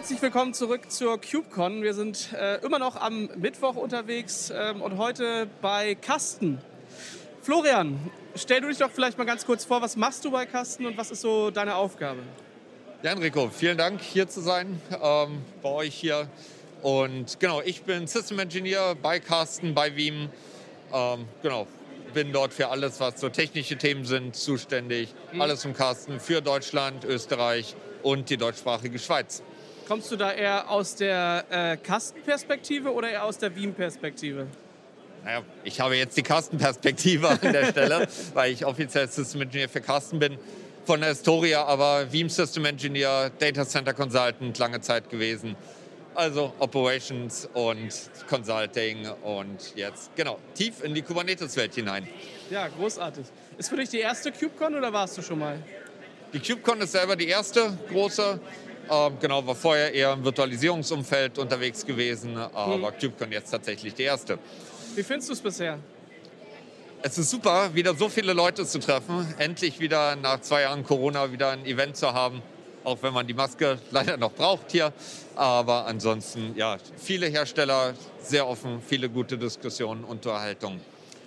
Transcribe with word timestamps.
Herzlich 0.00 0.22
willkommen 0.22 0.54
zurück 0.54 0.90
zur 0.90 1.20
CubeCon. 1.20 1.82
Wir 1.82 1.92
sind 1.92 2.32
äh, 2.32 2.56
immer 2.64 2.78
noch 2.78 2.96
am 2.96 3.28
Mittwoch 3.36 3.76
unterwegs 3.76 4.50
ähm, 4.50 4.80
und 4.80 4.96
heute 4.96 5.46
bei 5.60 5.94
Kasten. 5.94 6.58
Florian, 7.42 8.10
stell 8.34 8.62
du 8.62 8.68
dich 8.68 8.78
doch 8.78 8.90
vielleicht 8.90 9.18
mal 9.18 9.24
ganz 9.24 9.44
kurz 9.44 9.66
vor, 9.66 9.82
was 9.82 9.96
machst 9.96 10.24
du 10.24 10.30
bei 10.30 10.46
Kasten 10.46 10.86
und 10.86 10.96
was 10.96 11.10
ist 11.10 11.20
so 11.20 11.50
deine 11.50 11.74
Aufgabe? 11.74 12.20
Ja, 13.02 13.12
Enrico, 13.12 13.50
vielen 13.50 13.76
Dank 13.76 14.00
hier 14.00 14.26
zu 14.26 14.40
sein, 14.40 14.80
ähm, 15.02 15.42
bei 15.60 15.68
euch 15.68 15.96
hier. 15.96 16.30
Und 16.80 17.38
genau, 17.38 17.60
ich 17.60 17.82
bin 17.82 18.06
System 18.06 18.38
Engineer 18.38 18.94
bei 18.94 19.20
Carsten, 19.20 19.74
bei 19.74 19.94
Veeam. 19.94 20.30
Ähm, 20.94 21.26
genau, 21.42 21.66
bin 22.14 22.32
dort 22.32 22.54
für 22.54 22.70
alles, 22.70 23.00
was 23.00 23.20
so 23.20 23.28
technische 23.28 23.76
Themen 23.76 24.06
sind, 24.06 24.34
zuständig. 24.34 25.14
Mhm. 25.32 25.42
Alles 25.42 25.66
im 25.66 25.74
Carsten 25.74 26.20
für 26.20 26.40
Deutschland, 26.40 27.04
Österreich 27.04 27.76
und 28.02 28.30
die 28.30 28.38
deutschsprachige 28.38 28.98
Schweiz. 28.98 29.42
Kommst 29.90 30.12
du 30.12 30.14
da 30.14 30.30
eher 30.30 30.70
aus 30.70 30.94
der 30.94 31.44
äh, 31.50 31.76
Kastenperspektive 31.76 32.94
oder 32.94 33.10
eher 33.10 33.24
aus 33.24 33.38
der 33.38 33.56
Veeam-Perspektive? 33.56 34.46
Naja, 35.24 35.42
ich 35.64 35.80
habe 35.80 35.96
jetzt 35.96 36.16
die 36.16 36.22
Kastenperspektive 36.22 37.28
an 37.28 37.40
der 37.40 37.64
Stelle, 37.72 38.06
weil 38.32 38.52
ich 38.52 38.64
offiziell 38.64 39.08
System 39.08 39.42
Engineer 39.42 39.68
für 39.68 39.80
Kasten 39.80 40.20
bin. 40.20 40.38
Von 40.84 41.00
der 41.00 41.08
Historia 41.08 41.64
aber 41.64 42.12
Veeam 42.12 42.28
System 42.28 42.66
Engineer, 42.66 43.32
Data 43.36 43.66
Center 43.66 43.92
Consultant 43.92 44.56
lange 44.58 44.80
Zeit 44.80 45.10
gewesen. 45.10 45.56
Also 46.14 46.52
Operations 46.60 47.48
und 47.52 47.90
Consulting 48.28 49.08
und 49.24 49.74
jetzt 49.74 50.14
genau 50.14 50.38
tief 50.54 50.84
in 50.84 50.94
die 50.94 51.02
Kubernetes-Welt 51.02 51.74
hinein. 51.74 52.06
Ja, 52.48 52.68
großartig. 52.68 53.26
Ist 53.58 53.70
für 53.70 53.76
dich 53.76 53.88
die 53.88 53.98
erste 53.98 54.30
KubeCon 54.30 54.76
oder 54.76 54.92
warst 54.92 55.18
du 55.18 55.22
schon 55.22 55.40
mal? 55.40 55.58
Die 56.32 56.38
KubeCon 56.38 56.80
ist 56.80 56.92
selber 56.92 57.16
die 57.16 57.26
erste 57.26 57.76
große. 57.90 58.38
Ähm, 58.90 59.18
genau, 59.20 59.46
war 59.46 59.54
vorher 59.54 59.94
eher 59.94 60.12
im 60.14 60.24
Virtualisierungsumfeld 60.24 61.38
unterwegs 61.38 61.86
gewesen, 61.86 62.36
aber 62.36 62.74
hm. 62.88 62.98
KubeCon 63.00 63.30
jetzt 63.30 63.50
tatsächlich 63.50 63.94
die 63.94 64.02
erste. 64.02 64.38
Wie 64.96 65.04
findest 65.04 65.28
du 65.28 65.34
es 65.34 65.40
bisher? 65.40 65.78
Es 67.02 67.16
ist 67.16 67.30
super, 67.30 67.72
wieder 67.72 67.94
so 67.94 68.08
viele 68.08 68.32
Leute 68.32 68.66
zu 68.66 68.80
treffen, 68.80 69.32
endlich 69.38 69.78
wieder 69.78 70.16
nach 70.16 70.40
zwei 70.40 70.62
Jahren 70.62 70.84
Corona 70.84 71.32
wieder 71.32 71.50
ein 71.50 71.64
Event 71.64 71.96
zu 71.96 72.12
haben, 72.12 72.42
auch 72.82 72.98
wenn 73.02 73.14
man 73.14 73.26
die 73.26 73.32
Maske 73.32 73.78
leider 73.92 74.16
noch 74.16 74.32
braucht 74.32 74.72
hier. 74.72 74.92
Aber 75.36 75.86
ansonsten, 75.86 76.54
ja, 76.56 76.76
viele 76.96 77.26
Hersteller, 77.26 77.94
sehr 78.20 78.46
offen, 78.46 78.82
viele 78.86 79.08
gute 79.08 79.38
Diskussionen, 79.38 80.04
Unterhaltungen. 80.04 80.80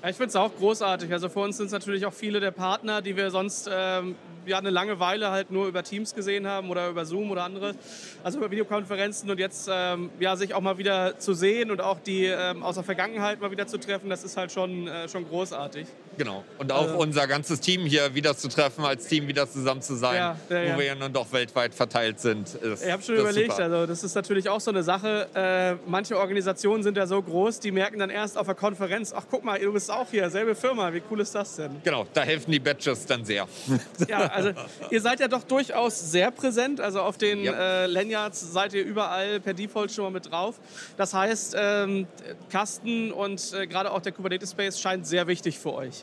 Ich 0.06 0.18
finde 0.18 0.28
es 0.32 0.36
auch 0.36 0.54
großartig. 0.54 1.14
Also 1.14 1.30
für 1.30 1.40
uns 1.40 1.56
sind 1.56 1.68
es 1.68 1.72
natürlich 1.72 2.06
auch 2.06 2.12
viele 2.12 2.42
der 2.42 2.52
Partner, 2.52 3.02
die 3.02 3.16
wir 3.16 3.32
sonst 3.32 3.70
ähm, 3.72 4.18
ja, 4.46 4.58
eine 4.58 4.70
lange 4.70 5.00
Weile 5.00 5.32
halt 5.32 5.50
nur 5.50 5.66
über 5.66 5.82
Teams 5.82 6.14
gesehen 6.14 6.46
haben 6.46 6.70
oder 6.70 6.90
über 6.90 7.06
Zoom 7.06 7.32
oder 7.32 7.46
andere, 7.46 7.74
also 8.22 8.38
über 8.40 8.52
Videokonferenzen 8.52 9.32
und 9.32 9.40
jetzt 9.40 9.70
ähm, 9.72 10.10
ja, 10.20 10.36
sich 10.36 10.56
auch 10.56 10.60
mal 10.60 10.78
wieder 10.78 11.20
zu 11.20 11.34
sehen 11.34 11.72
und 11.72 11.80
auch 11.80 12.00
die 12.02 12.26
ähm, 12.26 12.64
aus 12.64 12.76
der 12.76 12.84
Vergangenheit 12.84 13.40
mal 13.40 13.52
wieder 13.52 13.66
zu 13.66 13.80
treffen, 13.80 14.10
das 14.10 14.26
ist 14.26 14.36
halt 14.36 14.52
schon, 14.52 14.90
äh, 14.90 15.08
schon 15.08 15.26
großartig. 15.26 15.88
Genau. 16.18 16.44
Und 16.58 16.72
auch 16.72 16.84
also, 16.84 16.98
unser 16.98 17.28
ganzes 17.28 17.60
Team 17.60 17.82
hier 17.82 18.14
wieder 18.16 18.36
zu 18.36 18.48
treffen, 18.48 18.86
als 18.86 19.08
Team 19.08 19.28
wieder 19.28 19.50
zusammen 19.50 19.82
zu 19.82 19.96
sein, 19.96 20.16
ja, 20.16 20.38
ja, 20.50 20.74
wo 20.74 20.80
wir 20.80 20.86
ja 20.86 20.96
nun 20.96 21.12
doch 21.12 21.32
weltweit 21.32 21.74
verteilt 21.74 22.20
sind. 22.20 22.54
Ist, 22.56 22.86
ich 22.86 22.92
habe 22.92 23.02
schon 23.02 23.16
überlegt, 23.16 23.52
super. 23.52 23.64
also 23.64 23.86
das 23.86 24.04
ist 24.04 24.16
natürlich 24.16 24.50
auch 24.50 24.62
so 24.62 24.72
eine 24.72 24.84
Sache. 24.84 25.28
Äh, 25.34 25.76
manche 25.90 26.18
Organisationen 26.18 26.84
sind 26.84 26.98
ja 26.98 27.08
so 27.08 27.22
groß, 27.22 27.60
die 27.60 27.72
merken 27.72 28.00
dann 28.00 28.10
erst 28.10 28.38
auf 28.38 28.46
der 28.46 28.56
Konferenz, 28.56 29.14
ach 29.16 29.26
guck 29.30 29.44
mal, 29.44 29.60
du 29.60 29.74
bist 29.74 29.92
auch 29.92 30.08
hier, 30.10 30.30
selbe 30.30 30.56
Firma, 30.56 30.94
wie 30.94 31.02
cool 31.10 31.20
ist 31.22 31.34
das 31.36 31.56
denn? 31.56 31.72
Genau, 31.84 32.06
da 32.14 32.22
helfen 32.22 32.52
die 32.52 32.60
Badges 32.60 33.06
dann 33.06 33.26
sehr. 33.26 33.48
Ja, 34.08 34.28
also 34.28 34.52
ihr 34.90 35.02
seid 35.02 35.20
ja 35.20 35.28
doch 35.28 35.44
durchaus 35.44 36.12
sehr 36.12 36.32
präsent. 36.32 36.82
Also 36.82 37.02
auf 37.02 37.18
den 37.18 37.44
ja. 37.44 37.84
äh, 37.84 37.86
Lanyards 37.86 38.52
seid 38.52 38.74
ihr 38.74 38.84
überall 38.84 39.40
per 39.40 39.54
Default 39.54 39.92
schon 39.92 40.06
mal 40.06 40.12
mit 40.12 40.32
drauf. 40.32 40.60
Das 40.98 41.14
heißt, 41.14 41.56
ähm, 41.58 42.08
Kasten 42.50 43.12
und 43.12 43.54
äh, 43.54 43.68
gerade 43.68 43.92
auch 43.92 44.02
der 44.02 44.12
Kubernetes 44.12 44.52
Space 44.52 44.80
scheint 44.80 45.08
sehr 45.08 45.28
wichtig 45.28 45.60
für 45.60 45.74
euch. 45.74 46.03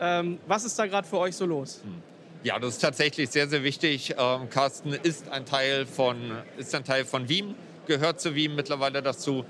Ähm, 0.00 0.38
was 0.46 0.64
ist 0.64 0.78
da 0.78 0.86
gerade 0.86 1.06
für 1.06 1.18
euch 1.18 1.34
so 1.34 1.46
los? 1.46 1.80
Ja, 2.42 2.58
das 2.58 2.74
ist 2.74 2.80
tatsächlich 2.80 3.30
sehr, 3.30 3.48
sehr 3.48 3.64
wichtig. 3.64 4.14
Ähm, 4.18 4.48
Carsten 4.50 4.92
ist 4.92 5.28
ein 5.30 5.46
Teil 5.46 5.86
von, 5.86 6.16
ist 6.58 6.74
ein 6.74 6.84
Teil 6.84 7.04
von 7.04 7.28
Veeam, 7.28 7.54
gehört 7.86 8.20
zu 8.20 8.34
Veeam 8.34 8.54
mittlerweile 8.54 9.02
dazu. 9.02 9.44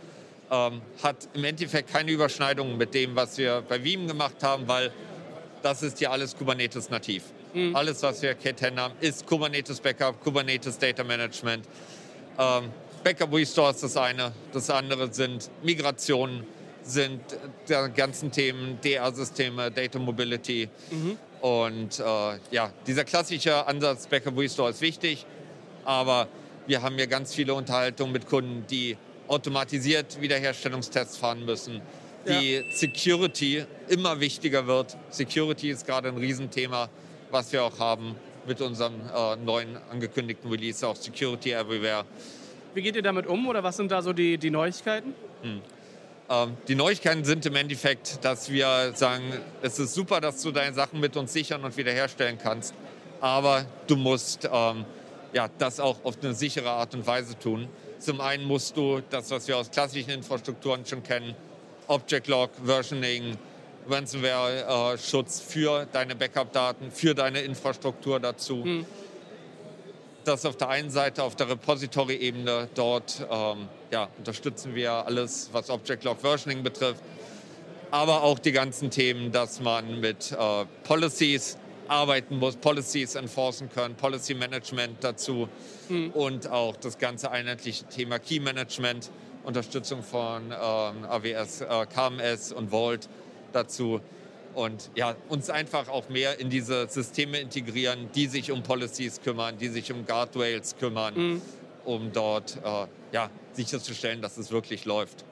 Ähm, 0.51 0.81
hat 1.03 1.29
im 1.35 1.45
Endeffekt 1.45 1.91
keine 1.91 2.13
Überschneidungen 2.13 2.79
mit 2.79 2.95
dem, 2.95 3.17
was 3.17 3.37
wir 3.37 3.63
bei 3.69 3.83
Veeam 3.83 4.07
gemacht 4.07 4.43
haben, 4.43 4.69
weil 4.69 4.93
das 5.63 5.83
ist 5.83 6.01
ja 6.01 6.11
alles 6.11 6.37
Kubernetes 6.37 6.89
nativ. 6.89 7.25
Mhm. 7.53 7.75
Alles, 7.75 8.03
was 8.03 8.23
wir 8.23 8.39
K10 8.39 8.77
haben, 8.77 8.95
ist 9.01 9.27
Kubernetes 9.27 9.81
Backup, 9.81 10.23
Kubernetes 10.23 10.79
Data 10.79 11.03
Management. 11.03 11.67
Ähm, 12.39 12.71
Backup 13.03 13.33
Restore 13.33 13.71
ist 13.71 13.83
das 13.83 13.97
eine. 13.97 14.33
Das 14.53 14.71
andere 14.71 15.13
sind 15.13 15.51
Migrationen, 15.63 16.45
sind 16.87 17.21
die 17.69 17.93
ganzen 17.95 18.31
Themen 18.31 18.79
DA-Systeme, 18.83 19.71
Data 19.71 19.99
Mobility. 19.99 20.69
Mhm. 20.91 21.19
Und 21.41 21.99
äh, 21.99 22.03
ja, 22.51 22.73
dieser 22.87 23.05
klassische 23.05 23.67
Ansatz 23.67 24.07
Backup 24.07 24.39
Restore 24.39 24.71
ist 24.71 24.81
wichtig, 24.81 25.27
aber 25.85 26.29
wir 26.67 26.83
haben 26.83 26.97
hier 26.97 27.07
ganz 27.07 27.35
viele 27.35 27.55
Unterhaltungen 27.55 28.13
mit 28.13 28.27
Kunden, 28.27 28.65
die 28.71 28.97
automatisiert 29.29 30.21
Wiederherstellungstests 30.21 31.17
fahren 31.17 31.45
müssen, 31.45 31.83
die 32.27 32.55
ja. 32.55 32.63
Security 32.73 33.65
immer 33.89 34.21
wichtiger 34.21 34.67
wird. 34.67 34.97
Security 35.11 35.71
ist 35.71 35.87
gerade 35.87 36.09
ein 36.09 36.17
Riesenthema 36.17 36.89
was 37.31 37.53
wir 37.53 37.65
auch 37.65 37.79
haben 37.79 38.17
mit 38.47 38.61
unserem 38.61 38.95
äh, 39.15 39.37
neuen 39.37 39.77
angekündigten 39.91 40.51
Release, 40.51 40.87
auch 40.87 40.97
Security 40.97 41.53
Everywhere. 41.53 42.05
Wie 42.75 42.83
geht 42.83 42.97
ihr 42.97 43.03
damit 43.03 43.27
um 43.27 43.47
oder 43.49 43.63
was 43.63 43.77
sind 43.77 43.91
da 43.91 44.03
so 44.03 44.13
die, 44.13 44.39
die 44.39 44.51
Neuigkeiten? 44.51 45.15
Hm. 45.43 45.61
Ähm, 46.29 46.57
die 46.67 46.75
Neuigkeiten 46.75 47.25
sind 47.25 47.47
im 47.47 47.55
Endeffekt, 47.55 48.25
dass 48.25 48.51
wir 48.51 48.93
sagen, 48.95 49.23
es 49.63 49.79
ist 49.79 49.95
super, 49.95 50.21
dass 50.21 50.43
du 50.43 50.51
deine 50.51 50.75
Sachen 50.75 51.01
mit 51.01 51.17
uns 51.17 51.33
sichern 51.33 51.65
und 51.65 51.77
wiederherstellen 51.77 52.39
kannst, 52.43 52.75
aber 53.21 53.65
du 53.87 53.97
musst 53.97 54.49
ähm, 54.51 54.85
ja, 55.33 55.49
das 55.59 55.79
auch 55.79 56.05
auf 56.05 56.17
eine 56.23 56.35
sichere 56.35 56.71
Art 56.71 56.95
und 56.95 57.07
Weise 57.07 57.39
tun. 57.39 57.69
Zum 57.99 58.21
einen 58.21 58.45
musst 58.45 58.77
du 58.77 59.01
das, 59.09 59.31
was 59.31 59.47
wir 59.47 59.57
aus 59.57 59.71
klassischen 59.71 60.11
Infrastrukturen 60.11 60.85
schon 60.85 61.03
kennen, 61.03 61.35
Object 61.87 62.27
Log, 62.27 62.51
Versioning, 62.65 63.37
Ransomware-Schutz 63.89 65.41
für 65.41 65.87
deine 65.93 66.17
Backup-Daten, 66.17 66.91
für 66.91 67.15
deine 67.15 67.41
Infrastruktur 67.41 68.19
dazu. 68.19 68.65
Hm. 68.65 68.87
Das 70.27 70.45
auf 70.45 70.57
der 70.57 70.71
einen 70.71 70.91
Seite, 70.91 71.23
auf 71.23 71.37
der 71.37 71.49
Repository-Ebene, 71.51 72.69
dort 72.75 73.25
ähm, 73.31 73.69
ja, 73.93 74.09
unterstützen 74.19 74.75
wir 74.75 74.91
alles, 74.91 75.51
was 75.53 75.71
Object 75.71 76.03
Log 76.03 76.21
Versioning 76.21 76.65
betrifft. 76.65 77.01
Aber 77.93 78.25
auch 78.25 78.41
die 78.41 78.51
ganzen 78.51 78.91
Themen, 78.91 79.31
dass 79.31 79.61
man 79.61 80.01
mit 80.01 80.33
äh, 80.33 80.65
Policies 80.83 81.59
arbeiten 81.87 82.41
muss, 82.41 82.57
Policies 82.57 83.15
enforcen 83.15 83.71
können, 83.71 83.95
Policy 83.95 84.35
Management 84.35 84.97
dazu 85.01 85.49
hm. 85.87 86.11
und 86.11 86.51
auch 86.51 86.75
das 86.75 86.99
ganze 86.99 87.31
einheitliche 87.31 87.85
Thema 87.85 88.19
Key 88.19 88.41
Management, 88.41 89.13
Unterstützung 89.45 90.03
von 90.03 90.47
ähm, 90.47 91.05
AWS, 91.05 91.61
äh, 91.61 91.87
KMS 91.87 92.51
und 92.51 92.73
Vault 92.73 93.09
dazu 93.53 94.01
und 94.57 94.91
ja, 94.95 95.15
uns 95.29 95.51
einfach 95.51 95.89
auch 95.89 96.09
mehr 96.09 96.41
in 96.41 96.49
diese 96.49 96.89
Systeme 96.89 97.39
integrieren, 97.39 98.09
die 98.15 98.27
sich 98.27 98.51
um 98.51 98.63
Policies 98.63 99.21
kümmern, 99.21 99.59
die 99.59 99.69
sich 99.69 99.93
um 99.93 100.07
Guardrails 100.07 100.77
kümmern, 100.79 101.15
mhm. 101.15 101.43
um 101.85 102.11
dort 102.13 102.57
äh, 102.65 102.87
ja, 103.13 103.29
sicherzustellen, 103.53 104.23
dass 104.23 104.39
es 104.39 104.51
wirklich 104.51 104.87
läuft. 104.87 105.27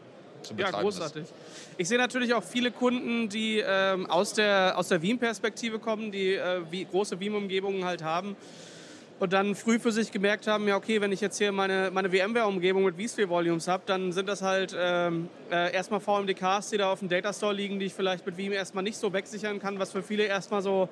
Ja, 0.59 0.71
großartig. 0.71 1.23
Ist. 1.23 1.33
Ich 1.79 1.89
sehe 1.89 1.97
natürlich 1.97 2.35
auch 2.35 2.45
viele 2.45 2.71
Kunden, 2.71 3.31
die 3.31 3.65
ähm, 3.67 4.05
aus 4.11 4.35
der, 4.35 4.75
aus 4.77 4.89
der 4.89 5.01
Veeam-Perspektive 5.01 5.79
kommen, 5.79 6.13
die 6.13 6.35
äh, 6.35 6.61
wie, 6.71 6.85
große 6.85 7.19
Veeam-Umgebungen 7.19 7.87
halt 7.87 8.03
haben 8.03 8.37
und 9.21 9.33
dann 9.33 9.55
früh 9.55 9.79
für 9.79 9.93
sich 9.93 10.11
gemerkt 10.11 10.47
haben, 10.47 10.67
ja 10.67 10.77
okay, 10.77 11.01
wenn 11.01 11.13
ich 11.13 11.21
jetzt 11.21 11.39
hier 11.39 11.53
meine, 11.53 11.91
meine 11.93 12.11
VMware-Umgebung 12.11 12.85
mit 12.85 12.97
vSphere 12.97 13.29
Volumes 13.29 13.69
habe, 13.69 13.83
dann 13.87 14.13
sind 14.13 14.29
das 14.29 14.43
halt 14.43 14.75
ähm, 14.79 15.29
äh, 15.51 15.73
erstmal 15.73 16.01
VMDKs, 16.01 16.71
die 16.71 16.79
da 16.79 16.93
auf 16.93 16.99
dem 16.99 17.09
Datastore 17.09 17.55
liegen, 17.55 17.79
die 17.79 17.87
ich 17.87 17.95
vielleicht 17.95 18.27
mit 18.27 18.37
Veeam 18.37 18.53
erstmal 18.53 18.83
nicht 18.83 18.97
so 18.97 19.13
wegsichern 19.13 19.61
kann, 19.61 19.79
was 19.79 19.93
für 19.93 20.03
viele 20.03 20.25
erstmal 20.25 20.63
so 20.63 20.89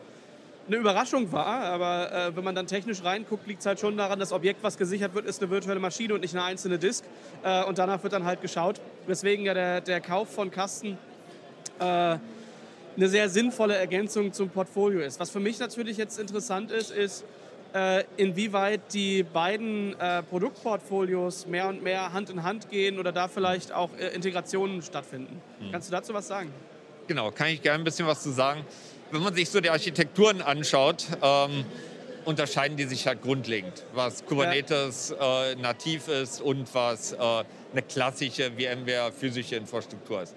eine 0.69 0.77
Überraschung 0.77 1.33
war. 1.33 1.65
Aber 1.65 2.13
äh, 2.13 2.37
wenn 2.37 2.45
man 2.45 2.55
dann 2.55 2.67
technisch 2.67 3.03
reinguckt, 3.03 3.47
liegt 3.47 3.61
es 3.61 3.67
halt 3.67 3.81
schon 3.81 3.97
daran, 3.97 4.21
das 4.21 4.33
Objekt, 4.33 4.63
was 4.63 4.79
gesichert 4.79 5.15
wird, 5.15 5.27
ist 5.27 5.43
eine 5.43 5.51
virtuelle 5.51 5.81
Maschine 5.81 6.15
und 6.15 6.21
nicht 6.21 6.35
eine 6.35 6.45
einzelne 6.45 6.79
Disk. 6.79 7.05
Äh, 7.43 7.65
und 7.65 7.79
danach 7.79 8.03
wird 8.03 8.13
dann 8.13 8.25
halt 8.25 8.41
geschaut. 8.41 8.81
Weswegen 9.07 9.45
ja 9.45 9.55
der, 9.55 9.81
der 9.81 10.01
Kauf 10.01 10.33
von 10.33 10.51
Kasten 10.51 10.97
äh, 11.81 11.85
eine 12.95 13.09
sehr 13.09 13.29
sinnvolle 13.29 13.75
Ergänzung 13.77 14.33
zum 14.33 14.51
Portfolio 14.51 15.01
ist. 15.01 15.19
Was 15.19 15.31
für 15.31 15.41
mich 15.41 15.59
natürlich 15.59 15.97
jetzt 15.97 16.19
interessant 16.19 16.71
ist, 16.71 16.91
ist, 16.91 17.25
inwieweit 18.17 18.93
die 18.93 19.23
beiden 19.23 19.99
äh, 19.99 20.23
Produktportfolios 20.23 21.47
mehr 21.47 21.69
und 21.69 21.83
mehr 21.83 22.13
Hand 22.13 22.29
in 22.29 22.43
Hand 22.43 22.69
gehen 22.69 22.99
oder 22.99 23.13
da 23.13 23.29
vielleicht 23.29 23.73
auch 23.73 23.91
äh, 23.99 24.09
Integrationen 24.09 24.83
stattfinden. 24.83 25.41
Mhm. 25.61 25.73
Kannst 25.73 25.89
du 25.89 25.93
dazu 25.93 26.13
was 26.13 26.29
sagen? 26.29 26.53
Genau, 27.07 27.31
kann 27.31 27.49
ich 27.49 27.63
gerne 27.63 27.83
ein 27.83 27.85
bisschen 27.85 28.07
was 28.07 28.23
zu 28.23 28.31
sagen. 28.31 28.65
Wenn 29.11 29.23
man 29.23 29.35
sich 29.35 29.49
so 29.51 29.61
die 29.61 29.71
Architekturen 29.71 30.43
anschaut, 30.43 31.07
ähm, 31.23 31.65
unterscheiden 32.25 32.77
die 32.77 32.85
sich 32.85 33.07
halt 33.07 33.23
grundlegend, 33.23 33.85
was 33.95 34.25
Kubernetes 34.25 35.15
ja. 35.19 35.47
äh, 35.47 35.57
nativ 35.57 36.09
ist 36.09 36.41
und 36.41 36.73
was 36.75 37.13
äh, 37.13 37.17
eine 37.19 37.83
klassische 37.89 38.53
VMware 38.53 39.13
physische 39.13 39.57
Infrastruktur 39.57 40.23
ist. 40.23 40.35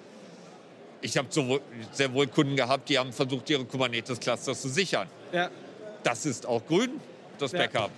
Ich 1.02 1.18
habe 1.18 1.28
sehr 1.92 2.14
wohl 2.14 2.28
Kunden 2.28 2.56
gehabt, 2.56 2.90
die 2.90 2.98
haben 2.98 3.14
versucht, 3.14 3.50
ihre 3.50 3.66
Kubernetes-Cluster 3.66 4.56
zu 4.56 4.70
sichern. 4.70 5.08
Ja. 5.32 5.50
Das 6.04 6.26
ist 6.26 6.48
auch 6.48 6.66
grün, 6.66 7.00
das. 7.38 7.52
Backup. 7.52 7.92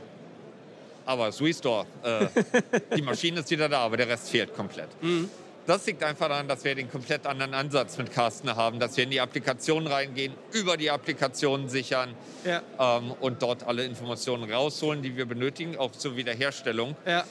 Aber 1.06 1.28
das 1.28 1.42
Restore, 1.42 1.86
äh, 2.04 2.28
die 2.98 3.02
Maschine 3.02 3.40
ist 3.40 3.50
wieder 3.50 3.70
da, 3.70 3.80
aber 3.80 3.96
der 3.96 4.10
Rest 4.10 4.30
fehlt 4.30 4.54
komplett. 4.54 4.90
Mhm. 5.02 5.30
Das 5.66 5.86
liegt 5.86 6.02
einfach 6.02 6.30
daran, 6.30 6.48
dass 6.48 6.64
wir 6.64 6.76
den 6.76 6.90
komplett 6.90 7.26
anderen 7.28 7.54
Ansatz 7.54 7.98
mit 7.98 8.14
Carsten 8.14 8.56
haben, 8.56 8.80
dass 8.80 8.96
wir 8.96 9.04
in 9.04 9.10
die 9.10 9.20
Applikation 9.20 9.86
reingehen, 9.86 10.34
über 10.54 10.78
die 10.78 10.90
Applikation 10.90 11.68
sichern 11.68 12.14
ja. 12.46 12.62
ähm, 12.80 13.12
und 13.20 13.42
dort 13.42 13.64
alle 13.66 13.84
Informationen 13.84 14.50
rausholen, 14.50 15.02
die 15.02 15.18
wir 15.18 15.26
benötigen, 15.26 15.78
auch 15.78 15.92
zur 15.92 16.16
Wiederherstellung. 16.16 16.96
Ja. 17.06 17.26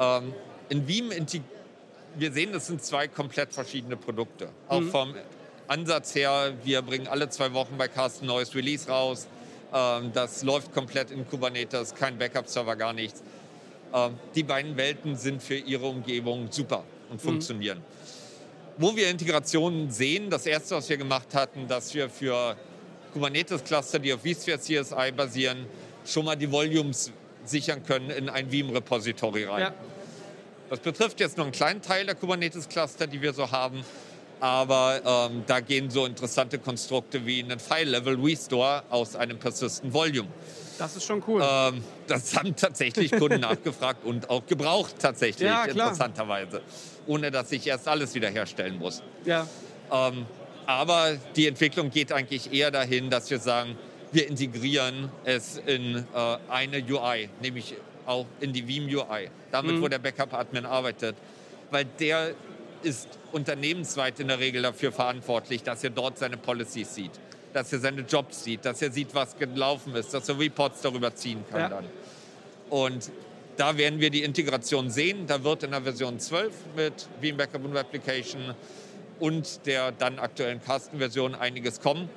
Ähm, 0.00 0.32
in 0.70 0.88
Veeam, 0.88 1.10
wir 2.14 2.32
sehen, 2.32 2.52
das 2.54 2.66
sind 2.66 2.82
zwei 2.82 3.08
komplett 3.08 3.52
verschiedene 3.52 3.96
Produkte. 3.96 4.48
Auch 4.68 4.80
mhm. 4.80 4.90
vom 4.90 5.14
Ansatz 5.68 6.14
her, 6.14 6.54
wir 6.64 6.80
bringen 6.80 7.08
alle 7.08 7.28
zwei 7.28 7.52
Wochen 7.52 7.76
bei 7.76 7.88
Carsten 7.88 8.24
ein 8.24 8.28
neues 8.28 8.54
Release 8.54 8.88
raus. 8.88 9.26
Ähm, 9.72 10.12
das 10.12 10.42
läuft 10.42 10.72
komplett 10.72 11.10
in 11.10 11.26
Kubernetes, 11.26 11.94
kein 11.94 12.18
Backup-Server, 12.18 12.76
gar 12.76 12.92
nichts. 12.92 13.22
Ähm, 13.94 14.18
die 14.34 14.42
beiden 14.42 14.76
Welten 14.76 15.16
sind 15.16 15.42
für 15.42 15.56
ihre 15.56 15.86
Umgebung 15.86 16.48
super 16.50 16.84
und 17.10 17.22
mhm. 17.22 17.28
funktionieren. 17.28 17.78
Mhm. 17.78 18.82
Wo 18.82 18.96
wir 18.96 19.10
Integrationen 19.10 19.90
sehen, 19.90 20.30
das 20.30 20.46
erste, 20.46 20.76
was 20.76 20.88
wir 20.88 20.96
gemacht 20.96 21.34
hatten, 21.34 21.68
dass 21.68 21.92
wir 21.94 22.08
für 22.08 22.56
Kubernetes-Cluster, 23.12 23.98
die 23.98 24.12
auf 24.12 24.20
vSphere 24.20 24.58
CSI 24.58 25.12
basieren, 25.14 25.66
schon 26.06 26.24
mal 26.24 26.36
die 26.36 26.50
Volumes 26.50 27.12
sichern 27.44 27.82
können 27.84 28.10
in 28.10 28.28
ein 28.28 28.50
Veeam-Repository 28.50 29.44
rein. 29.44 29.60
Ja. 29.60 29.74
Das 30.70 30.80
betrifft 30.80 31.20
jetzt 31.20 31.36
nur 31.36 31.44
einen 31.44 31.52
kleinen 31.52 31.82
Teil 31.82 32.06
der 32.06 32.14
Kubernetes-Cluster, 32.14 33.06
die 33.06 33.20
wir 33.20 33.34
so 33.34 33.50
haben. 33.50 33.84
Aber 34.42 35.30
ähm, 35.30 35.44
da 35.46 35.60
gehen 35.60 35.88
so 35.88 36.04
interessante 36.04 36.58
Konstrukte 36.58 37.24
wie 37.24 37.44
ein 37.44 37.60
File-Level-Restore 37.60 38.82
aus 38.90 39.14
einem 39.14 39.38
Persistent 39.38 39.94
Volume. 39.94 40.26
Das 40.78 40.96
ist 40.96 41.04
schon 41.04 41.22
cool. 41.28 41.40
Ähm, 41.48 41.84
das 42.08 42.36
haben 42.36 42.56
tatsächlich 42.56 43.12
Kunden 43.12 43.40
nachgefragt 43.42 44.04
und 44.04 44.28
auch 44.28 44.44
gebraucht 44.44 44.96
tatsächlich, 44.98 45.48
ja, 45.48 45.66
interessanterweise. 45.66 46.60
Ohne 47.06 47.30
dass 47.30 47.52
ich 47.52 47.64
erst 47.68 47.86
alles 47.86 48.16
wiederherstellen 48.16 48.80
muss. 48.80 49.04
Ja. 49.24 49.46
Ähm, 49.92 50.26
aber 50.66 51.16
die 51.36 51.46
Entwicklung 51.46 51.90
geht 51.90 52.10
eigentlich 52.10 52.52
eher 52.52 52.72
dahin, 52.72 53.10
dass 53.10 53.30
wir 53.30 53.38
sagen, 53.38 53.78
wir 54.10 54.26
integrieren 54.26 55.12
es 55.24 55.56
in 55.56 55.98
äh, 55.98 56.36
eine 56.48 56.78
UI, 56.78 57.28
nämlich 57.40 57.76
auch 58.06 58.26
in 58.40 58.52
die 58.52 58.66
Veeam 58.66 58.86
UI, 58.86 59.30
damit 59.52 59.76
mhm. 59.76 59.82
wo 59.82 59.86
der 59.86 60.00
Backup-Admin 60.00 60.66
arbeitet. 60.66 61.14
Weil 61.70 61.84
der 61.84 62.34
ist 62.84 63.08
unternehmensweit 63.32 64.20
in 64.20 64.28
der 64.28 64.38
Regel 64.38 64.62
dafür 64.62 64.92
verantwortlich, 64.92 65.62
dass 65.62 65.82
er 65.84 65.90
dort 65.90 66.18
seine 66.18 66.36
Policies 66.36 66.94
sieht 66.94 67.12
dass 67.52 67.72
er 67.72 67.80
seine 67.80 68.02
Jobs 68.02 68.44
sieht, 68.44 68.64
dass 68.64 68.82
er 68.82 68.90
sieht, 68.90 69.14
was 69.14 69.36
gelaufen 69.36 69.94
ist, 69.94 70.14
dass 70.14 70.28
er 70.28 70.38
Reports 70.38 70.80
darüber 70.80 71.14
ziehen 71.14 71.44
kann 71.50 71.60
ja. 71.60 71.68
dann. 71.68 71.84
Und 72.70 73.10
da 73.56 73.76
werden 73.76 74.00
wir 74.00 74.10
die 74.10 74.22
Integration 74.22 74.90
sehen. 74.90 75.26
Da 75.26 75.44
wird 75.44 75.62
in 75.62 75.72
der 75.72 75.82
Version 75.82 76.18
12 76.18 76.52
mit 76.76 77.08
Veeam 77.20 77.36
Backup 77.36 77.64
und 77.64 77.76
Replication 77.76 78.54
und 79.20 79.66
der 79.66 79.92
dann 79.92 80.18
aktuellen 80.18 80.62
Kastenversion 80.62 81.34
einiges 81.34 81.80
kommen, 81.80 82.08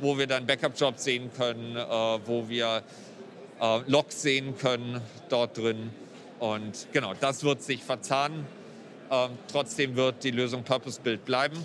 wo 0.00 0.16
wir 0.18 0.26
dann 0.26 0.46
Backup-Jobs 0.46 1.04
sehen 1.04 1.30
können, 1.36 1.76
äh, 1.76 1.80
wo 1.80 2.48
wir 2.48 2.82
äh, 3.60 3.80
Logs 3.86 4.22
sehen 4.22 4.56
können 4.56 5.00
dort 5.28 5.58
drin. 5.58 5.90
Und 6.38 6.88
genau, 6.92 7.14
das 7.20 7.44
wird 7.44 7.62
sich 7.62 7.82
verzahnen. 7.82 8.46
Ähm, 9.10 9.30
trotzdem 9.50 9.96
wird 9.96 10.22
die 10.24 10.30
Lösung 10.30 10.64
Purpose-Build 10.64 11.24
bleiben. 11.24 11.56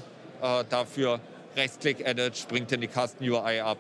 Äh, 0.42 0.64
dafür 0.70 1.20
Rechtsklick 1.56 2.06
Edit, 2.06 2.38
springt 2.38 2.72
in 2.72 2.82
die 2.82 2.88
Custom 2.88 3.28
UI 3.28 3.60
ab. 3.60 3.78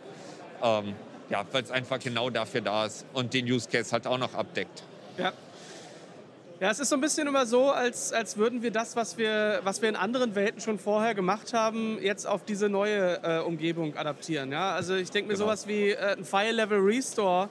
Ähm, 0.61 0.93
ja, 1.29 1.45
weil 1.51 1.63
es 1.63 1.71
einfach 1.71 1.99
genau 1.99 2.29
dafür 2.29 2.61
da 2.61 2.85
ist 2.85 3.05
und 3.13 3.33
den 3.33 3.45
Use 3.45 3.67
Case 3.69 3.91
halt 3.91 4.05
auch 4.05 4.17
noch 4.17 4.33
abdeckt. 4.33 4.83
Ja. 5.17 5.33
Ja, 6.59 6.69
es 6.71 6.79
ist 6.79 6.89
so 6.89 6.95
ein 6.95 7.01
bisschen 7.01 7.27
immer 7.27 7.45
so, 7.45 7.71
als, 7.71 8.13
als 8.13 8.37
würden 8.37 8.61
wir 8.61 8.71
das, 8.71 8.95
was 8.95 9.17
wir, 9.17 9.59
was 9.63 9.81
wir 9.81 9.89
in 9.89 9.97
anderen 9.97 10.33
Welten 10.33 10.61
schon 10.61 10.79
vorher 10.79 11.13
gemacht 11.13 11.53
haben, 11.53 11.97
jetzt 12.01 12.25
auf 12.25 12.45
diese 12.45 12.69
neue 12.69 13.21
äh, 13.21 13.39
Umgebung 13.39 13.97
adaptieren. 13.97 14.51
Ja? 14.51 14.71
Also 14.71 14.95
ich 14.95 15.11
denke 15.11 15.27
mir 15.27 15.33
genau. 15.33 15.47
sowas 15.47 15.67
wie 15.67 15.89
äh, 15.89 16.15
ein 16.15 16.23
File 16.23 16.55
Level 16.55 16.79
Restore. 16.79 17.49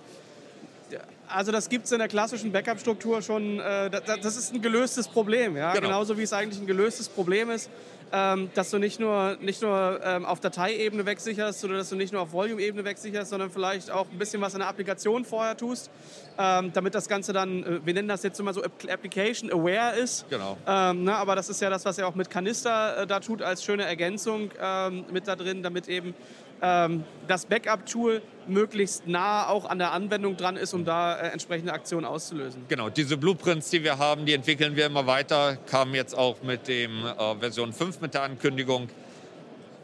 Also 1.28 1.52
das 1.52 1.68
gibt 1.68 1.86
es 1.86 1.92
in 1.92 1.98
der 1.98 2.08
klassischen 2.08 2.52
Backup-Struktur 2.52 3.22
schon. 3.22 3.58
Äh, 3.60 3.90
das, 3.90 4.20
das, 4.20 4.36
ist 4.36 4.54
ein 4.54 4.62
gelöstes 4.62 5.08
Problem. 5.08 5.56
Ja? 5.56 5.72
Genau. 5.72 5.88
Genauso 5.88 6.18
wie 6.18 6.22
es 6.22 6.32
eigentlich 6.32 6.60
ein 6.60 6.66
gelöstes 6.66 7.08
Problem 7.08 7.50
ist, 7.50 7.70
ähm, 8.12 8.50
dass 8.54 8.70
du 8.70 8.78
nicht 8.78 9.00
nur, 9.00 9.38
nicht 9.40 9.62
nur 9.62 10.00
ähm, 10.04 10.26
auf 10.26 10.38
Dateiebene 10.40 11.06
wegsicherst 11.06 11.64
oder 11.64 11.78
dass 11.78 11.88
du 11.88 11.96
nicht 11.96 12.12
nur 12.12 12.20
auf 12.20 12.32
Volume-Ebene 12.32 12.84
wegsicherst, 12.84 13.30
sondern 13.30 13.50
vielleicht 13.50 13.90
auch 13.90 14.06
ein 14.10 14.18
bisschen 14.18 14.42
was 14.42 14.52
in 14.52 14.60
der 14.60 14.68
Applikation 14.68 15.24
vorher 15.24 15.56
tust, 15.56 15.90
ähm, 16.38 16.70
damit 16.74 16.94
das 16.94 17.08
Ganze 17.08 17.32
dann, 17.32 17.62
äh, 17.62 17.80
wir 17.84 17.94
nennen 17.94 18.08
das 18.08 18.22
jetzt 18.22 18.38
immer 18.38 18.52
so 18.52 18.62
Application 18.62 19.50
Aware 19.50 19.96
ist. 19.96 20.28
Genau. 20.28 20.58
Ähm, 20.66 21.04
ne, 21.04 21.16
aber 21.16 21.34
das 21.36 21.48
ist 21.48 21.62
ja 21.62 21.70
das, 21.70 21.86
was 21.86 21.96
er 21.96 22.06
auch 22.06 22.14
mit 22.14 22.28
Kanister 22.28 22.98
äh, 22.98 23.06
da 23.06 23.20
tut 23.20 23.40
als 23.40 23.64
schöne 23.64 23.84
Ergänzung 23.84 24.50
ähm, 24.60 25.06
mit 25.10 25.26
da 25.26 25.34
drin, 25.34 25.62
damit 25.62 25.88
eben 25.88 26.14
ähm, 26.62 27.04
das 27.26 27.46
Backup-Tool 27.46 28.22
möglichst 28.46 29.06
nah 29.06 29.48
auch 29.48 29.64
an 29.66 29.78
der 29.78 29.92
Anwendung 29.92 30.36
dran 30.36 30.56
ist, 30.56 30.72
um 30.72 30.84
da 30.84 31.16
äh, 31.16 31.28
entsprechende 31.28 31.72
Aktionen 31.72 32.06
auszulösen. 32.06 32.64
Genau, 32.68 32.88
diese 32.88 33.16
Blueprints, 33.16 33.70
die 33.70 33.82
wir 33.82 33.98
haben, 33.98 34.24
die 34.24 34.32
entwickeln 34.32 34.76
wir 34.76 34.86
immer 34.86 35.06
weiter, 35.06 35.56
kamen 35.66 35.94
jetzt 35.94 36.16
auch 36.16 36.42
mit 36.42 36.68
dem 36.68 37.04
äh, 37.04 37.36
Version 37.36 37.72
5 37.72 38.00
mit 38.00 38.14
der 38.14 38.22
Ankündigung, 38.22 38.88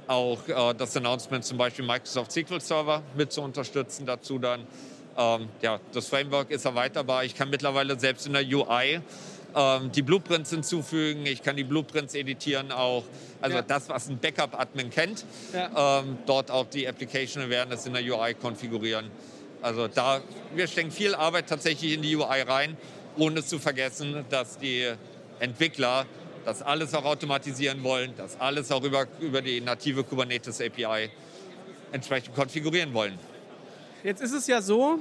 auch 0.06 0.38
äh, 0.48 0.74
das 0.74 0.96
Announcement 0.96 1.44
zum 1.44 1.58
Beispiel 1.58 1.84
Microsoft 1.84 2.32
SQL 2.32 2.60
Server 2.60 3.02
mit 3.16 3.32
zu 3.32 3.42
unterstützen 3.42 4.06
dazu 4.06 4.38
dann. 4.38 4.60
Ähm, 5.16 5.48
ja, 5.62 5.80
das 5.92 6.06
Framework 6.06 6.50
ist 6.50 6.64
erweiterbar. 6.64 7.24
Ich 7.24 7.34
kann 7.34 7.50
mittlerweile 7.50 7.98
selbst 7.98 8.26
in 8.26 8.34
der 8.34 8.42
UI 8.42 9.00
ähm, 9.54 9.90
die 9.92 10.02
Blueprints 10.02 10.50
hinzufügen, 10.50 11.26
ich 11.26 11.42
kann 11.42 11.56
die 11.56 11.64
Blueprints 11.64 12.14
editieren 12.14 12.72
auch. 12.72 13.04
Also 13.40 13.56
ja. 13.56 13.62
das, 13.62 13.88
was 13.88 14.08
ein 14.08 14.18
Backup-Admin 14.18 14.90
kennt, 14.90 15.24
ja. 15.52 16.00
ähm, 16.00 16.18
dort 16.26 16.50
auch 16.50 16.66
die 16.66 16.86
Application 16.88 17.42
Awareness 17.42 17.86
in 17.86 17.94
der 17.94 18.02
UI 18.02 18.34
konfigurieren. 18.34 19.10
Also 19.62 19.88
da, 19.88 20.20
wir 20.54 20.66
stecken 20.66 20.90
viel 20.90 21.14
Arbeit 21.14 21.48
tatsächlich 21.48 21.94
in 21.94 22.02
die 22.02 22.14
UI 22.16 22.42
rein, 22.42 22.76
ohne 23.16 23.44
zu 23.44 23.58
vergessen, 23.58 24.24
dass 24.30 24.58
die 24.58 24.86
Entwickler 25.40 26.06
das 26.44 26.62
alles 26.62 26.94
auch 26.94 27.04
automatisieren 27.04 27.82
wollen, 27.82 28.14
das 28.16 28.40
alles 28.40 28.70
auch 28.70 28.82
über, 28.82 29.06
über 29.20 29.42
die 29.42 29.60
native 29.60 30.04
Kubernetes 30.04 30.60
API 30.60 31.10
entsprechend 31.92 32.34
konfigurieren 32.34 32.94
wollen. 32.94 33.18
Jetzt 34.04 34.22
ist 34.22 34.32
es 34.32 34.46
ja 34.46 34.62
so, 34.62 35.00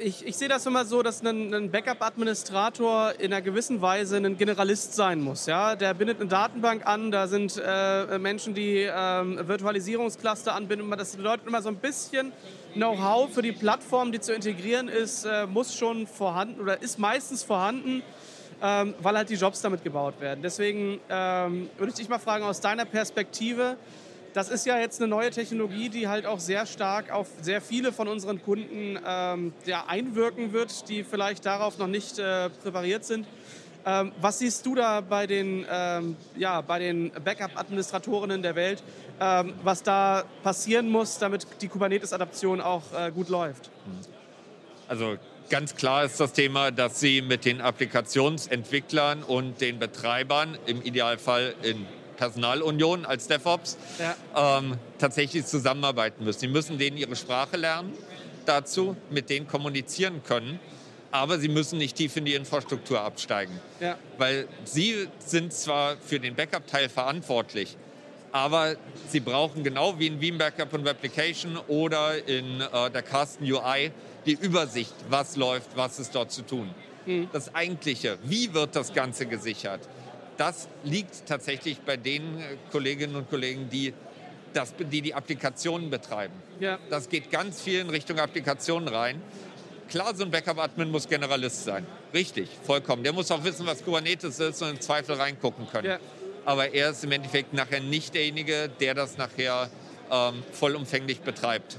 ich, 0.00 0.26
ich 0.26 0.36
sehe 0.36 0.48
das 0.48 0.66
immer 0.66 0.84
so, 0.84 1.02
dass 1.02 1.22
ein, 1.22 1.54
ein 1.54 1.70
Backup-Administrator 1.70 3.14
in 3.18 3.32
einer 3.32 3.42
gewissen 3.42 3.80
Weise 3.82 4.16
ein 4.16 4.36
Generalist 4.36 4.94
sein 4.94 5.20
muss. 5.20 5.46
Ja? 5.46 5.76
Der 5.76 5.94
bindet 5.94 6.20
eine 6.20 6.28
Datenbank 6.28 6.86
an, 6.86 7.10
da 7.10 7.26
sind 7.26 7.60
äh, 7.64 8.18
Menschen, 8.18 8.54
die 8.54 8.82
äh, 8.82 9.48
Virtualisierungscluster 9.48 10.54
anbinden. 10.54 10.90
Das 10.90 11.16
bedeutet 11.16 11.46
immer 11.46 11.62
so 11.62 11.68
ein 11.68 11.76
bisschen 11.76 12.32
Know-how 12.74 13.32
für 13.32 13.42
die 13.42 13.52
Plattform, 13.52 14.12
die 14.12 14.20
zu 14.20 14.32
integrieren 14.32 14.88
ist, 14.88 15.24
äh, 15.24 15.46
muss 15.46 15.74
schon 15.74 16.06
vorhanden 16.06 16.60
oder 16.60 16.80
ist 16.80 16.98
meistens 16.98 17.42
vorhanden. 17.42 18.02
Ähm, 18.62 18.94
weil 19.00 19.16
halt 19.16 19.30
die 19.30 19.36
Jobs 19.36 19.62
damit 19.62 19.82
gebaut 19.84 20.20
werden. 20.20 20.40
Deswegen 20.42 21.00
ähm, 21.08 21.70
würde 21.78 21.92
ich 21.92 21.94
dich 21.94 22.10
mal 22.10 22.18
fragen, 22.18 22.44
aus 22.44 22.60
deiner 22.60 22.84
Perspektive, 22.84 23.78
das 24.32 24.48
ist 24.48 24.66
ja 24.66 24.78
jetzt 24.78 25.00
eine 25.00 25.08
neue 25.08 25.30
Technologie, 25.30 25.88
die 25.88 26.08
halt 26.08 26.26
auch 26.26 26.38
sehr 26.38 26.66
stark 26.66 27.10
auf 27.10 27.28
sehr 27.40 27.60
viele 27.60 27.92
von 27.92 28.08
unseren 28.08 28.42
Kunden 28.42 28.98
ähm, 29.04 29.52
ja, 29.66 29.84
einwirken 29.86 30.52
wird, 30.52 30.88
die 30.88 31.04
vielleicht 31.04 31.46
darauf 31.46 31.78
noch 31.78 31.86
nicht 31.86 32.18
äh, 32.18 32.50
präpariert 32.50 33.04
sind. 33.04 33.26
Ähm, 33.84 34.12
was 34.20 34.38
siehst 34.38 34.66
du 34.66 34.74
da 34.74 35.00
bei 35.00 35.26
den, 35.26 35.64
ähm, 35.70 36.16
ja, 36.36 36.60
den 36.62 37.10
Backup-Administratorinnen 37.24 38.42
der 38.42 38.54
Welt, 38.54 38.82
ähm, 39.20 39.54
was 39.62 39.82
da 39.82 40.24
passieren 40.42 40.90
muss, 40.90 41.18
damit 41.18 41.46
die 41.62 41.68
Kubernetes-Adaption 41.68 42.60
auch 42.60 42.82
äh, 42.92 43.10
gut 43.10 43.30
läuft? 43.30 43.70
Also 44.86 45.16
ganz 45.48 45.74
klar 45.76 46.04
ist 46.04 46.20
das 46.20 46.32
Thema, 46.34 46.70
dass 46.70 47.00
sie 47.00 47.22
mit 47.22 47.46
den 47.46 47.62
Applikationsentwicklern 47.62 49.22
und 49.22 49.60
den 49.60 49.78
Betreibern 49.78 50.58
im 50.66 50.82
Idealfall 50.82 51.54
in 51.62 51.86
Personalunion 52.20 53.06
als 53.06 53.28
DevOps 53.28 53.78
ja. 53.98 54.58
ähm, 54.58 54.76
tatsächlich 54.98 55.46
zusammenarbeiten 55.46 56.22
müssen. 56.22 56.40
Sie 56.40 56.48
müssen 56.48 56.76
denen 56.76 56.98
ihre 56.98 57.16
Sprache 57.16 57.56
lernen 57.56 57.94
dazu, 58.44 58.94
mit 59.08 59.30
denen 59.30 59.48
kommunizieren 59.48 60.22
können. 60.22 60.60
Aber 61.12 61.38
sie 61.38 61.48
müssen 61.48 61.78
nicht 61.78 61.96
tief 61.96 62.16
in 62.16 62.26
die 62.26 62.34
Infrastruktur 62.34 63.00
absteigen. 63.00 63.58
Ja. 63.80 63.96
Weil 64.18 64.46
sie 64.64 65.08
sind 65.18 65.54
zwar 65.54 65.96
für 65.96 66.20
den 66.20 66.34
Backup-Teil 66.34 66.90
verantwortlich, 66.90 67.76
aber 68.32 68.76
sie 69.08 69.20
brauchen 69.20 69.64
genau 69.64 69.98
wie 69.98 70.06
in 70.06 70.20
Veeam 70.20 70.36
Backup 70.38 70.74
und 70.74 70.86
Replication 70.86 71.56
oder 71.68 72.28
in 72.28 72.60
äh, 72.60 72.90
der 72.90 73.02
Carsten 73.02 73.44
UI 73.44 73.90
die 74.26 74.34
Übersicht, 74.34 74.94
was 75.08 75.36
läuft, 75.36 75.74
was 75.74 75.98
ist 75.98 76.14
dort 76.14 76.30
zu 76.30 76.42
tun. 76.42 76.70
Mhm. 77.06 77.28
Das 77.32 77.54
Eigentliche, 77.54 78.18
wie 78.22 78.52
wird 78.52 78.76
das 78.76 78.92
Ganze 78.92 79.26
gesichert, 79.26 79.80
das 80.40 80.68
liegt 80.84 81.26
tatsächlich 81.26 81.80
bei 81.80 81.98
den 81.98 82.40
äh, 82.40 82.56
Kolleginnen 82.72 83.14
und 83.14 83.28
Kollegen, 83.28 83.68
die 83.68 83.92
das, 84.54 84.74
die, 84.74 85.02
die 85.02 85.14
Applikationen 85.14 85.90
betreiben. 85.90 86.32
Ja. 86.58 86.78
Das 86.88 87.10
geht 87.10 87.30
ganz 87.30 87.60
viel 87.60 87.80
in 87.80 87.90
Richtung 87.90 88.18
Applikationen 88.18 88.88
rein. 88.88 89.20
Klar, 89.90 90.14
so 90.14 90.24
ein 90.24 90.30
Backup-Admin 90.30 90.90
muss 90.90 91.08
Generalist 91.08 91.64
sein. 91.64 91.86
Richtig, 92.14 92.48
vollkommen. 92.64 93.04
Der 93.04 93.12
muss 93.12 93.30
auch 93.30 93.44
wissen, 93.44 93.66
was 93.66 93.84
Kubernetes 93.84 94.40
ist 94.40 94.62
und 94.62 94.70
im 94.70 94.80
Zweifel 94.80 95.16
reingucken 95.16 95.68
können. 95.68 95.88
Ja. 95.88 95.98
Aber 96.46 96.72
er 96.72 96.90
ist 96.90 97.04
im 97.04 97.12
Endeffekt 97.12 97.52
nachher 97.52 97.80
nicht 97.80 98.14
derjenige, 98.14 98.70
der 98.80 98.94
das 98.94 99.18
nachher 99.18 99.68
ähm, 100.10 100.42
vollumfänglich 100.52 101.20
betreibt. 101.20 101.76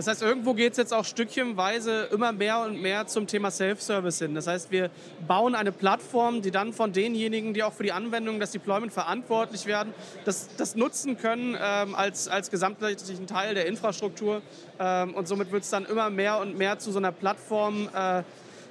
Das 0.00 0.06
heißt, 0.06 0.22
irgendwo 0.22 0.54
geht 0.54 0.72
es 0.72 0.78
jetzt 0.78 0.94
auch 0.94 1.04
stückchenweise 1.04 2.04
immer 2.04 2.32
mehr 2.32 2.60
und 2.60 2.80
mehr 2.80 3.06
zum 3.06 3.26
Thema 3.26 3.50
Self-Service 3.50 4.20
hin. 4.20 4.34
Das 4.34 4.46
heißt, 4.46 4.70
wir 4.70 4.88
bauen 5.28 5.54
eine 5.54 5.72
Plattform, 5.72 6.40
die 6.40 6.50
dann 6.50 6.72
von 6.72 6.94
denjenigen, 6.94 7.52
die 7.52 7.62
auch 7.62 7.74
für 7.74 7.82
die 7.82 7.92
Anwendung, 7.92 8.40
das 8.40 8.52
Deployment 8.52 8.94
verantwortlich 8.94 9.66
werden, 9.66 9.92
das, 10.24 10.56
das 10.56 10.74
nutzen 10.74 11.18
können 11.18 11.54
ähm, 11.62 11.94
als, 11.94 12.28
als 12.28 12.50
gesamtheitlichen 12.50 13.26
Teil 13.26 13.52
der 13.52 13.66
Infrastruktur. 13.66 14.40
Ähm, 14.78 15.12
und 15.12 15.28
somit 15.28 15.52
wird 15.52 15.64
es 15.64 15.68
dann 15.68 15.84
immer 15.84 16.08
mehr 16.08 16.40
und 16.40 16.56
mehr 16.56 16.78
zu 16.78 16.92
so 16.92 16.98
einer 16.98 17.12
Plattform, 17.12 17.90
äh, 17.94 18.22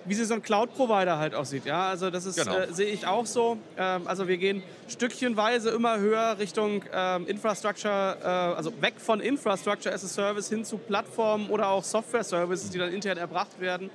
wie 0.05 0.13
sie 0.13 0.25
so 0.25 0.33
ein 0.33 0.41
Cloud-Provider 0.41 1.17
halt 1.17 1.35
aussieht. 1.35 1.65
Ja, 1.65 1.89
also 1.89 2.09
das 2.09 2.25
ist, 2.25 2.37
genau. 2.37 2.57
äh, 2.57 2.73
sehe 2.73 2.87
ich 2.87 3.05
auch 3.05 3.25
so. 3.25 3.57
Ähm, 3.77 4.01
also 4.05 4.27
wir 4.27 4.37
gehen 4.37 4.63
stückchenweise 4.87 5.69
immer 5.69 5.99
höher 5.99 6.37
Richtung 6.39 6.83
ähm, 6.93 7.27
Infrastructure, 7.27 8.17
äh, 8.21 8.25
also 8.25 8.71
weg 8.81 8.95
von 8.97 9.19
Infrastructure 9.19 9.93
as 9.93 10.03
a 10.03 10.07
Service 10.07 10.49
hin 10.49 10.65
zu 10.65 10.77
Plattformen 10.77 11.49
oder 11.49 11.69
auch 11.69 11.83
Software-Services, 11.83 12.69
die 12.69 12.77
dann 12.77 12.93
intern 12.93 13.17
erbracht 13.17 13.59
werden. 13.59 13.89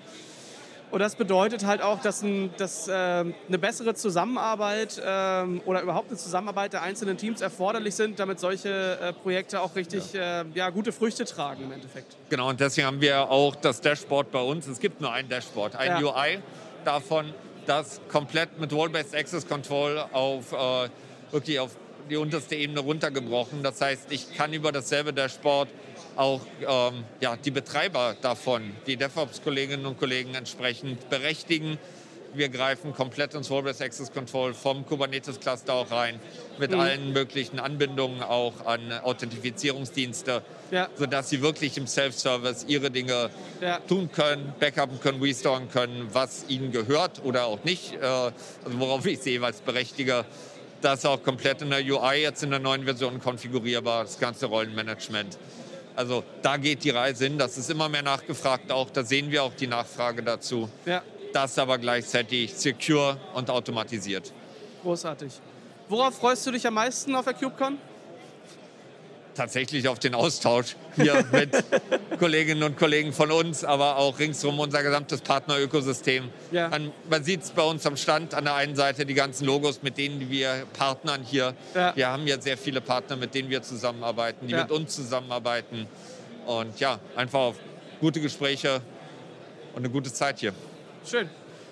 Und 0.91 1.00
das 1.00 1.17
bedeutet 1.17 1.67
halt 1.67 1.83
auch, 1.83 2.00
dass, 2.00 2.23
ein, 2.23 2.50
dass 2.57 2.87
äh, 2.87 2.93
eine 2.93 3.35
bessere 3.59 3.95
Zusammenarbeit 3.95 4.99
äh, 4.99 5.45
oder 5.64 5.83
überhaupt 5.83 6.09
eine 6.09 6.19
Zusammenarbeit 6.19 6.73
der 6.73 6.83
einzelnen 6.83 7.17
Teams 7.17 7.41
erforderlich 7.41 7.95
sind, 7.95 8.21
damit 8.21 8.38
solche 8.38 8.99
äh, 9.00 9.12
Projekte 9.12 9.61
auch 9.61 9.75
richtig 9.75 10.12
ja. 10.12 10.43
Äh, 10.43 10.45
ja. 10.55 10.71
gute 10.71 10.93
Früchte 10.93 11.25
tragen 11.25 11.64
im 11.64 11.73
Endeffekt. 11.73 12.17
Genau, 12.31 12.49
und 12.49 12.61
deswegen 12.61 12.87
haben 12.87 13.00
wir 13.00 13.29
auch 13.31 13.57
das 13.57 13.81
Dashboard 13.81 14.31
bei 14.31 14.41
uns. 14.41 14.67
Es 14.67 14.79
gibt 14.79 15.00
nur 15.00 15.12
ein 15.12 15.29
Dashboard, 15.29 15.75
ein 15.76 16.00
ja. 16.00 16.12
UI 16.12 16.38
davon, 16.85 17.33
das 17.67 18.00
komplett 18.09 18.61
mit 18.61 18.73
Role-Based 18.73 19.14
Access 19.14 19.49
Control 19.49 19.99
auf 20.12 20.53
äh, 20.53 20.88
wirklich 21.33 21.59
auf 21.59 21.71
die 22.09 22.17
unterste 22.17 22.55
Ebene 22.55 22.81
runtergebrochen. 22.81 23.62
Das 23.62 23.81
heißt, 23.81 24.07
ich 24.11 24.35
kann 24.37 24.53
über 24.53 24.73
dasselbe 24.73 25.12
Dashboard 25.12 25.69
auch 26.16 26.40
ähm, 26.61 27.04
ja, 27.21 27.37
die 27.37 27.50
Betreiber 27.50 28.16
davon, 28.21 28.75
die 28.87 28.97
DevOps-Kolleginnen 28.97 29.87
und 29.87 29.99
Kollegen 29.99 30.35
entsprechend 30.35 31.09
berechtigen. 31.11 31.78
Wir 32.35 32.49
greifen 32.49 32.92
komplett 32.92 33.35
ins 33.35 33.49
Role-Based 33.49 33.80
Access 33.80 34.12
Control 34.12 34.54
vom 34.54 34.85
Kubernetes-Cluster 34.85 35.73
auch 35.73 35.90
rein, 35.92 36.18
mit 36.59 36.73
mhm. 36.73 36.80
allen 36.80 37.12
möglichen 37.12 37.61
Anbindungen 37.61 38.23
auch 38.23 38.66
an 38.66 38.92
Authentifizierungsdienste, 39.02 40.42
ja. 40.73 40.88
sodass 40.97 41.30
sie 41.30 41.42
wirklich 41.42 41.76
im 41.76 41.87
Self-Service 41.87 42.64
ihre 42.66 42.90
Dinge 42.90 43.30
ja. 43.61 43.78
tun 43.80 44.11
können, 44.11 44.52
backuppen 44.59 44.99
können, 45.00 45.23
restoren 45.23 45.68
können, 45.68 46.09
was 46.12 46.47
ihnen 46.49 46.73
gehört 46.73 47.25
oder 47.25 47.47
auch 47.47 47.62
nicht, 47.62 47.94
äh, 47.94 48.04
also 48.04 48.33
worauf 48.64 49.06
ich 49.06 49.21
sie 49.21 49.30
jeweils 49.30 49.61
berechtige. 49.61 50.25
Das 50.80 51.06
auch 51.06 51.23
komplett 51.23 51.62
in 51.62 51.71
der 51.71 51.80
UI 51.80 52.21
jetzt 52.21 52.42
in 52.42 52.50
der 52.50 52.59
neuen 52.59 52.85
Version 52.85 53.18
konfigurierbar, 53.21 54.04
das 54.04 54.18
ganze 54.18 54.47
Rollenmanagement. 54.47 55.38
Also 55.97 56.25
da 56.43 56.57
geht 56.57 56.85
die 56.85 56.91
Reise 56.91 57.25
hin. 57.25 57.39
Das 57.39 57.57
ist 57.57 57.71
immer 57.71 57.89
mehr 57.89 58.03
nachgefragt 58.03 58.73
auch. 58.73 58.91
Da 58.91 59.05
sehen 59.05 59.31
wir 59.31 59.43
auch 59.45 59.55
die 59.55 59.67
Nachfrage 59.67 60.23
dazu. 60.23 60.69
Ja. 60.87 61.03
Das 61.33 61.59
aber 61.59 61.79
gleichzeitig 61.79 62.55
secure 62.55 63.19
und 63.35 63.51
automatisiert. 63.51 64.33
Großartig. 64.83 65.33
Worauf 65.89 66.15
freust 66.15 66.47
du 66.47 66.53
dich 66.53 66.67
am 66.67 66.75
meisten 66.75 67.15
auf 67.15 67.25
der 67.25 67.35
KubeCon? 67.35 67.79
Tatsächlich 69.35 69.88
auf 69.88 69.99
den 69.99 70.14
Austausch 70.14 70.76
hier 70.97 71.25
mit 71.33 71.50
Kolleginnen 72.19 72.62
und 72.62 72.76
Kollegen 72.76 73.12
von 73.12 73.31
uns, 73.31 73.64
aber 73.64 73.97
auch 73.97 74.19
ringsherum 74.19 74.59
unser 74.61 74.83
gesamtes 74.83 75.21
Partnerökosystem. 75.21 76.29
Ja. 76.53 76.71
Man 77.11 77.25
sieht 77.25 77.43
es 77.43 77.50
bei 77.50 77.62
uns 77.62 77.87
am 77.87 77.97
Stand 77.97 78.35
an 78.35 78.45
der 78.45 78.55
einen 78.55 78.76
Seite 78.76 79.07
die 79.07 79.14
ganzen 79.14 79.47
Logos, 79.47 79.83
mit 79.83 79.99
denen 79.99 80.31
wir 80.31 80.67
partnern 80.76 81.23
hier. 81.23 81.55
Ja. 81.75 81.95
Wir 81.95 82.09
haben 82.09 82.26
ja 82.26 82.41
sehr 82.41 82.57
viele 82.57 82.81
Partner, 82.81 83.17
mit 83.17 83.35
denen 83.35 83.50
wir 83.50 83.62
zusammenarbeiten, 83.62 84.47
die 84.47 84.53
ja. 84.53 84.62
mit 84.62 84.71
uns 84.71 84.95
zusammenarbeiten. 84.95 85.87
Und 86.47 86.79
ja, 86.81 87.00
einfach 87.17 87.41
auf 87.41 87.57
gute 88.00 88.21
Gespräche 88.21 88.81
und 89.75 89.79
eine 89.79 89.91
gute 89.91 90.12
Zeit 90.12 90.41
hier. 90.41 90.53
Schön. 91.09 91.29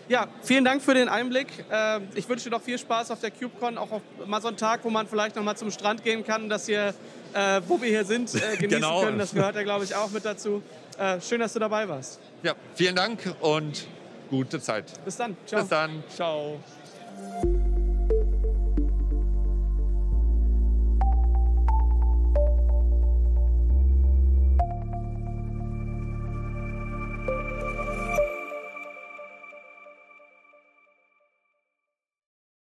Ja, 0.08 0.28
vielen 0.42 0.64
Dank 0.64 0.82
für 0.82 0.94
den 0.94 1.08
Einblick. 1.08 1.46
Ähm, 1.70 2.08
ich 2.14 2.28
wünsche 2.28 2.44
dir 2.44 2.50
noch 2.50 2.62
viel 2.62 2.78
Spaß 2.78 3.10
auf 3.12 3.20
der 3.20 3.30
CubeCon, 3.30 3.78
auch 3.78 3.92
auf 3.92 4.02
mal 4.26 4.42
so 4.42 4.48
einen 4.48 4.56
Tag, 4.56 4.80
wo 4.82 4.90
man 4.90 5.06
vielleicht 5.06 5.36
noch 5.36 5.42
mal 5.44 5.56
zum 5.56 5.70
Strand 5.70 6.02
gehen 6.02 6.24
kann, 6.24 6.48
dass 6.48 6.68
ihr, 6.68 6.92
äh, 7.34 7.60
wo 7.66 7.80
wir 7.80 7.88
hier 7.88 8.04
sind, 8.04 8.34
äh, 8.34 8.38
genießen 8.56 8.68
genau. 8.68 9.02
können. 9.02 9.18
Das 9.18 9.32
gehört 9.32 9.56
ja, 9.56 9.62
glaube 9.62 9.84
ich, 9.84 9.94
auch 9.94 10.10
mit 10.10 10.24
dazu. 10.24 10.62
Äh, 10.98 11.20
schön, 11.20 11.40
dass 11.40 11.52
du 11.52 11.58
dabei 11.58 11.88
warst. 11.88 12.20
Ja, 12.42 12.54
vielen 12.74 12.96
Dank 12.96 13.34
und 13.40 13.86
gute 14.30 14.60
Zeit. 14.60 14.84
Bis 15.04 15.16
dann. 15.16 15.36
Ciao. 15.46 15.60
Bis 15.60 15.68
dann. 15.68 16.04
Ciao. 16.14 16.58